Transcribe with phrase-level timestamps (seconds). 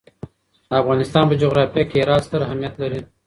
[0.69, 3.01] د افغانستان په جغرافیه کې هرات ستر اهمیت لري.